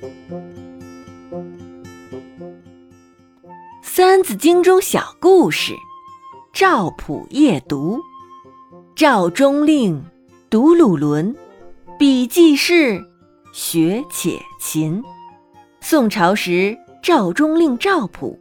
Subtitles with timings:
[3.82, 5.72] 《三字经》中小故事：
[6.52, 7.98] 赵普夜读，
[8.94, 10.00] 赵中令，
[10.48, 11.34] 读鲁伦，
[11.98, 13.04] 笔记事，
[13.52, 15.02] 学且勤。
[15.80, 18.38] 宋朝时，赵中令赵普，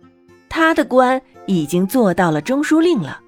[0.47, 3.19] 他的官已经做到了中书令了，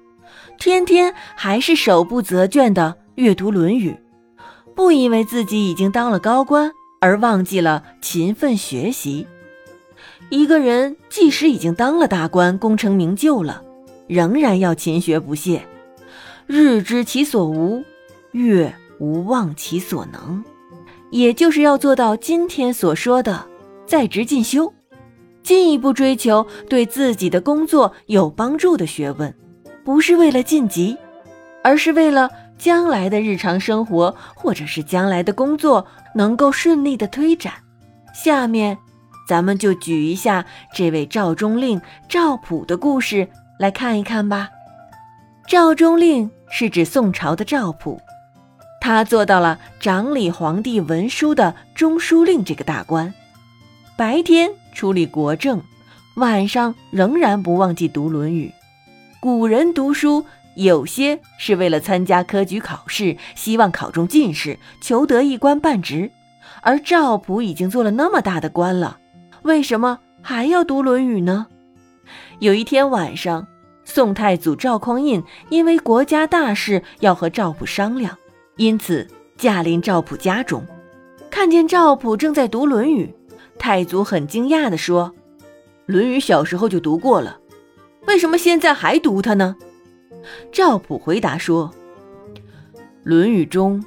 [0.56, 3.90] 天天还是手不择卷的阅读《论语》，
[4.76, 6.70] 不因为自己已经当了高官
[7.00, 9.26] 而忘记了勤奋学习。
[10.28, 13.62] 一个人即使已经当了大官，功成名就了，
[14.06, 15.66] 仍然要勤学不懈，
[16.46, 17.82] 日知其所无，
[18.32, 20.44] 月无忘其所能，
[21.10, 23.46] 也就是要做到今天所说的
[23.86, 24.72] 在职进修，
[25.42, 29.34] 进一步追求对自己的工作有帮助的学问，
[29.84, 30.96] 不是为了晋级，
[31.64, 37.54] 而是为了将来的日常生活或者是将来的工作能够顺利的推展。
[38.14, 38.78] 下面。
[39.28, 43.28] 咱们就举一下这位赵中令赵普的故事
[43.60, 44.50] 来看一看吧。
[45.46, 48.00] 赵中令是指宋朝的赵普，
[48.80, 53.14] 他做到了掌理皇帝文书的中书令这个大官，
[53.96, 55.62] 白天处理国政，
[56.16, 58.48] 晚上仍然不忘记读《论语》。
[59.20, 66.10] 古人读书有些是为了参加科举考试，希望考中进士，求得一官半职，
[66.60, 68.98] 而赵普已经做了那么大的官了。
[69.42, 71.46] 为什么还要读《论语》呢？
[72.40, 73.46] 有一天晚上，
[73.84, 78.18] 宋太祖赵匡胤因为国家大事要和赵普商量，
[78.56, 79.06] 因此
[79.38, 80.66] 驾临赵普家中，
[81.30, 83.14] 看见赵普正在读《论语》，
[83.58, 85.14] 太祖很惊讶地说
[85.86, 87.38] ：“《论语》小时候就读过了，
[88.06, 89.56] 为什么现在还读它呢？”
[90.52, 91.70] 赵普回答说
[93.02, 93.84] ：“《论语》中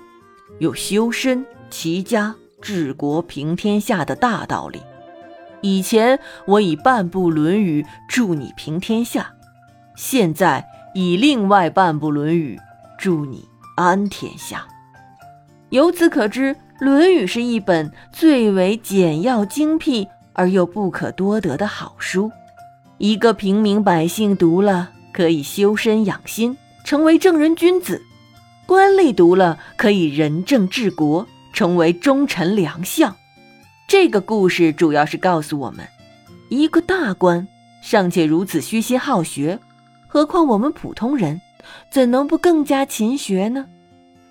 [0.60, 4.82] 有修身、齐家、治国、平天下的大道理。”
[5.62, 9.32] 以前我以半部《论语》助你平天下，
[9.96, 12.58] 现在以另外半部《论语》
[13.02, 14.68] 助你安天下。
[15.70, 22.30] 由此可知，《论语》是一本最为简要精辟而又不可多得的好书。
[22.98, 28.02] 一个平民百姓读了，可以修身养心，成为正人君子；
[28.66, 33.16] 官吏读了，可以仁政治国，成为忠臣良相。
[33.88, 35.88] 这个故事主要是告诉我们，
[36.50, 37.48] 一个大官
[37.82, 39.60] 尚且如此虚心好学，
[40.08, 41.40] 何况我们普通人，
[41.92, 43.66] 怎能不更加勤学呢？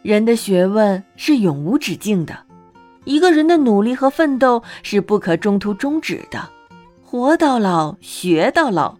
[0.03, 2.37] 人的学问是永无止境的，
[3.04, 6.50] 一个人的努力和奋斗是不可中途终止的。
[7.04, 8.97] 活到老，学到老，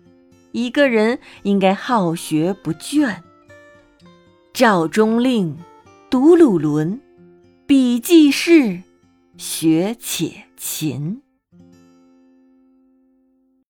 [0.53, 3.17] 一个人应该好学不倦。
[4.53, 5.57] 赵中令，
[6.11, 7.01] 读鲁伦，
[7.67, 8.83] 笔记事。
[9.37, 11.23] 学且勤。